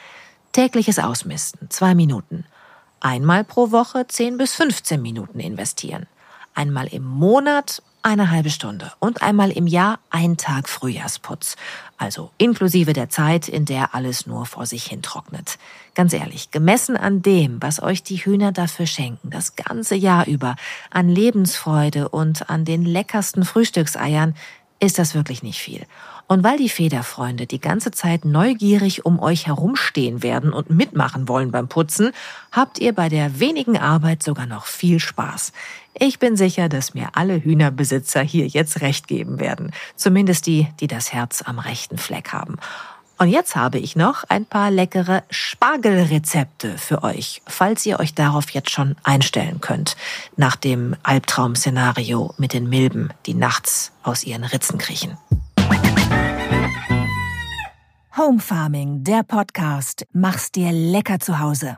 [0.52, 2.44] Tägliches Ausmisten, zwei Minuten.
[3.00, 6.06] Einmal pro Woche 10 bis 15 Minuten investieren.
[6.54, 11.56] Einmal im Monat eine halbe Stunde und einmal im Jahr ein Tag Frühjahrsputz.
[11.98, 15.58] Also inklusive der Zeit, in der alles nur vor sich hin trocknet.
[15.96, 20.54] Ganz ehrlich, gemessen an dem, was euch die Hühner dafür schenken, das ganze Jahr über,
[20.88, 24.36] an Lebensfreude und an den leckersten Frühstückseiern,
[24.78, 25.84] ist das wirklich nicht viel.
[26.28, 31.52] Und weil die Federfreunde die ganze Zeit neugierig um euch herumstehen werden und mitmachen wollen
[31.52, 32.10] beim Putzen,
[32.50, 35.52] habt ihr bei der wenigen Arbeit sogar noch viel Spaß.
[35.94, 39.70] Ich bin sicher, dass mir alle Hühnerbesitzer hier jetzt recht geben werden.
[39.94, 42.56] Zumindest die, die das Herz am rechten Fleck haben.
[43.18, 48.50] Und jetzt habe ich noch ein paar leckere Spargelrezepte für euch, falls ihr euch darauf
[48.50, 49.96] jetzt schon einstellen könnt,
[50.36, 55.16] nach dem Albtraum-Szenario mit den Milben, die nachts aus ihren Ritzen kriechen.
[58.18, 60.06] Home Farming, der Podcast.
[60.14, 61.76] Mach's dir lecker zu Hause.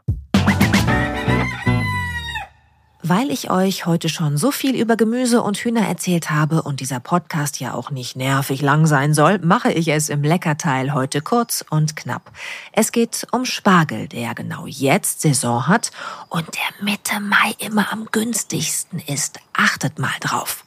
[3.03, 7.01] Weil ich euch heute schon so viel über Gemüse und Hühner erzählt habe und dieser
[7.01, 11.64] Podcast ja auch nicht nervig lang sein soll, mache ich es im Leckerteil heute kurz
[11.70, 12.31] und knapp.
[12.70, 15.90] Es geht um Spargel, der genau jetzt Saison hat
[16.29, 19.40] und der Mitte Mai immer am günstigsten ist.
[19.55, 20.64] Achtet mal drauf.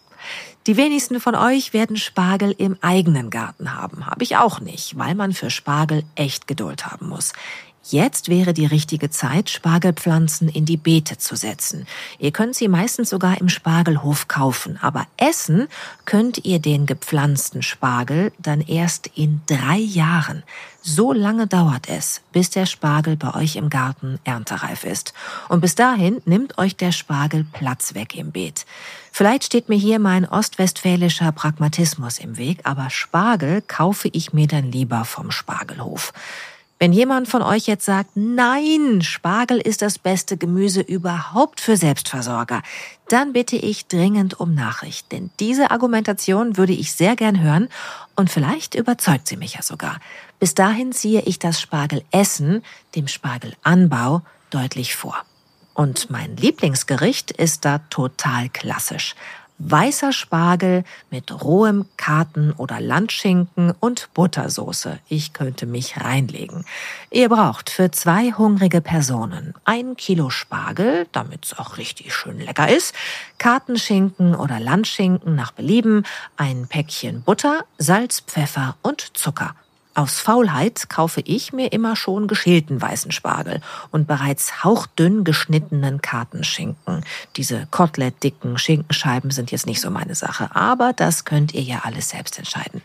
[0.68, 4.06] Die wenigsten von euch werden Spargel im eigenen Garten haben.
[4.06, 7.34] Habe ich auch nicht, weil man für Spargel echt Geduld haben muss.
[7.84, 11.88] Jetzt wäre die richtige Zeit, Spargelpflanzen in die Beete zu setzen.
[12.20, 15.68] Ihr könnt sie meistens sogar im Spargelhof kaufen, aber essen
[16.06, 20.44] könnt ihr den gepflanzten Spargel dann erst in drei Jahren.
[20.84, 25.14] So lange dauert es, bis der Spargel bei euch im Garten erntereif ist.
[25.50, 28.66] Und bis dahin nimmt euch der Spargel Platz weg im Beet.
[29.12, 34.72] Vielleicht steht mir hier mein ostwestfälischer Pragmatismus im Weg, aber Spargel kaufe ich mir dann
[34.72, 36.14] lieber vom Spargelhof.
[36.82, 42.64] Wenn jemand von euch jetzt sagt, nein, Spargel ist das beste Gemüse überhaupt für Selbstversorger,
[43.08, 47.70] dann bitte ich dringend um Nachricht, denn diese Argumentation würde ich sehr gern hören
[48.16, 50.00] und vielleicht überzeugt sie mich ja sogar.
[50.40, 52.64] Bis dahin ziehe ich das Spargelessen
[52.96, 55.24] dem Spargelanbau deutlich vor.
[55.76, 59.14] Und mein Lieblingsgericht ist da total klassisch
[59.70, 65.00] weißer Spargel mit rohem Karten- oder Landschinken und Buttersoße.
[65.08, 66.66] Ich könnte mich reinlegen.
[67.10, 72.70] Ihr braucht für zwei hungrige Personen ein Kilo Spargel, damit es auch richtig schön lecker
[72.70, 72.96] ist,
[73.38, 76.06] Kartenschinken oder Landschinken nach Belieben,
[76.38, 79.56] ein Päckchen Butter, Salz, Pfeffer und Zucker.
[79.94, 83.60] Aus Faulheit kaufe ich mir immer schon geschälten weißen Spargel
[83.92, 87.04] und bereits hauchdünn geschnittenen Kartenschinken.
[87.36, 92.10] Diese kotelettdicken Schinkenscheiben sind jetzt nicht so meine Sache, aber das könnt ihr ja alles
[92.10, 92.82] selbst entscheiden.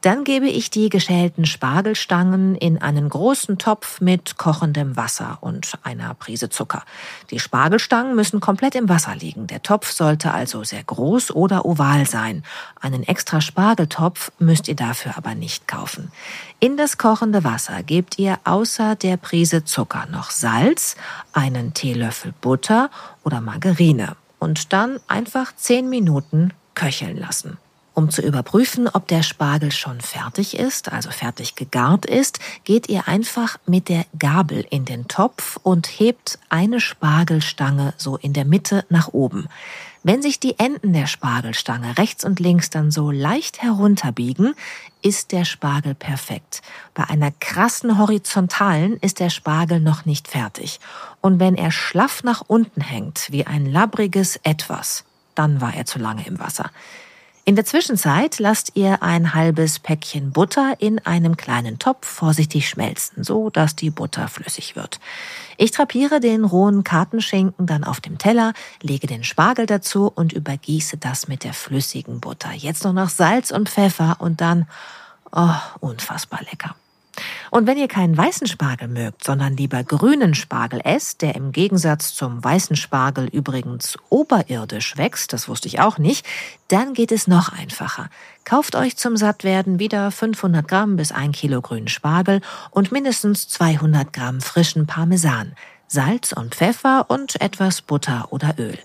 [0.00, 6.14] Dann gebe ich die geschälten Spargelstangen in einen großen Topf mit kochendem Wasser und einer
[6.14, 6.84] Prise Zucker.
[7.32, 9.48] Die Spargelstangen müssen komplett im Wasser liegen.
[9.48, 12.44] Der Topf sollte also sehr groß oder oval sein.
[12.80, 16.12] Einen extra Spargeltopf müsst ihr dafür aber nicht kaufen.
[16.60, 20.94] In das kochende Wasser gebt ihr außer der Prise Zucker noch Salz,
[21.32, 22.90] einen Teelöffel Butter
[23.24, 27.58] oder Margarine und dann einfach zehn Minuten köcheln lassen.
[27.98, 33.08] Um zu überprüfen, ob der Spargel schon fertig ist, also fertig gegart ist, geht ihr
[33.08, 38.84] einfach mit der Gabel in den Topf und hebt eine Spargelstange so in der Mitte
[38.88, 39.48] nach oben.
[40.04, 44.54] Wenn sich die Enden der Spargelstange rechts und links dann so leicht herunterbiegen,
[45.02, 46.62] ist der Spargel perfekt.
[46.94, 50.78] Bei einer krassen horizontalen ist der Spargel noch nicht fertig.
[51.20, 55.02] Und wenn er schlaff nach unten hängt, wie ein labbriges Etwas,
[55.34, 56.70] dann war er zu lange im Wasser.
[57.48, 63.24] In der Zwischenzeit lasst ihr ein halbes Päckchen Butter in einem kleinen Topf vorsichtig schmelzen,
[63.24, 65.00] so dass die Butter flüssig wird.
[65.56, 70.98] Ich trapiere den rohen Kartenschinken dann auf dem Teller, lege den Spargel dazu und übergieße
[70.98, 72.52] das mit der flüssigen Butter.
[72.52, 74.68] Jetzt noch nach Salz und Pfeffer und dann,
[75.32, 76.76] oh, unfassbar lecker.
[77.50, 82.14] Und wenn ihr keinen weißen Spargel mögt, sondern lieber grünen Spargel esst, der im Gegensatz
[82.14, 86.26] zum weißen Spargel übrigens oberirdisch wächst, das wusste ich auch nicht,
[86.68, 88.10] dann geht es noch einfacher.
[88.44, 92.40] Kauft euch zum Sattwerden wieder 500 Gramm bis 1 Kilo grünen Spargel
[92.70, 95.54] und mindestens 200 Gramm frischen Parmesan,
[95.86, 98.78] Salz und Pfeffer und etwas Butter oder Öl.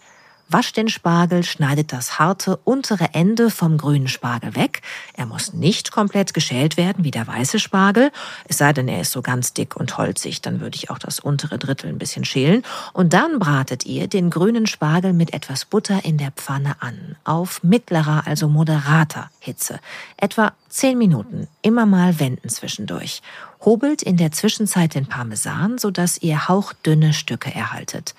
[0.54, 4.84] Wascht den Spargel, schneidet das harte untere Ende vom grünen Spargel weg.
[5.16, 8.12] Er muss nicht komplett geschält werden wie der weiße Spargel.
[8.48, 11.20] Es sei denn, er ist so ganz dick und holzig, dann würde ich auch das
[11.20, 12.62] untere Drittel ein bisschen schälen.
[12.94, 17.16] Und dann bratet ihr den grünen Spargel mit etwas Butter in der Pfanne an.
[17.24, 19.80] Auf mittlerer, also moderater Hitze.
[20.18, 21.48] Etwa zehn Minuten.
[21.64, 23.24] Immer mal wenden zwischendurch.
[23.66, 28.14] Hobelt in der Zwischenzeit den Parmesan, sodass ihr hauchdünne Stücke erhaltet.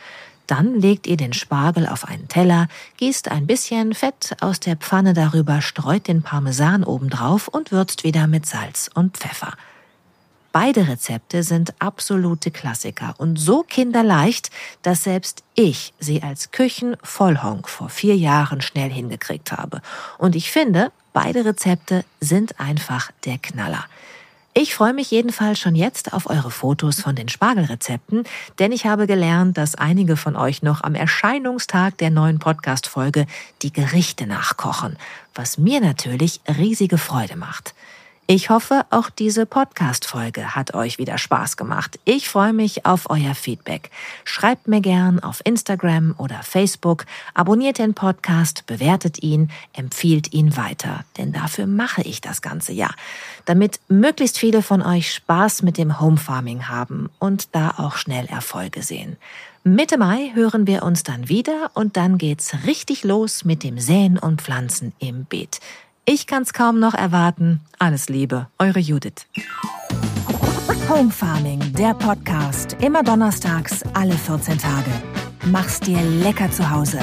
[0.47, 2.69] Dann legt ihr den Spargel auf einen Teller,
[2.99, 8.27] gießt ein bisschen Fett aus der Pfanne darüber, streut den Parmesan obendrauf und würzt wieder
[8.27, 9.55] mit Salz und Pfeffer.
[10.55, 14.51] Beide Rezepte sind absolute Klassiker und so kinderleicht,
[14.83, 19.83] dass selbst ich sie als Küchenvollhonk vor vier Jahren schnell hingekriegt habe.
[20.17, 23.85] Und ich finde, beide Rezepte sind einfach der Knaller.
[24.57, 28.23] Ich freue mich jedenfalls schon jetzt auf eure Fotos von den Spargelrezepten,
[28.61, 33.27] denn ich habe gelernt, dass einige von euch noch am Erscheinungstag der neuen Podcast-Folge
[33.63, 34.97] die Gerichte nachkochen,
[35.35, 37.75] was mir natürlich riesige Freude macht.
[38.27, 42.01] Ich hoffe, auch diese Podcast-Folge hat euch wieder Spaß gemacht.
[42.07, 43.91] Ich freue mich auf euer Feedback.
[44.25, 47.05] Schreibt mir gern auf Instagram oder Facebook,
[47.35, 52.95] abonniert den Podcast, bewertet ihn, empfiehlt ihn weiter, denn dafür mache ich das ganze Jahr,
[53.45, 58.25] damit möglichst viele von euch Spaß mit dem Home Farming haben und da auch schnell
[58.25, 59.19] Erfolge sehen.
[59.65, 64.19] Mitte Mai hören wir uns dann wieder und dann geht's richtig los mit dem Säen
[64.19, 65.61] und Pflanzen im Beet.
[66.07, 67.61] Ich kann's kaum noch erwarten.
[67.79, 69.27] Alles Liebe, eure Judith.
[70.87, 72.77] Home Farming, der Podcast.
[72.81, 74.91] Immer donnerstags, alle 14 Tage.
[75.47, 76.99] Mach's dir lecker zu Hause.